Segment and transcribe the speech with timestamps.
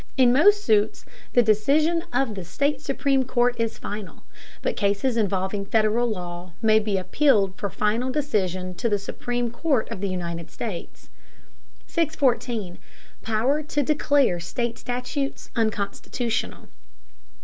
[0.17, 4.23] In most suits the decision of the state supreme court is final,
[4.63, 9.87] but cases involving Federal law may be appealed for final decision to the Supreme Court
[9.91, 11.11] of the United States.
[11.85, 12.79] 614.
[13.21, 16.67] POWER TO DECLARE STATE STATUTES UNCONSTITUTIONAL.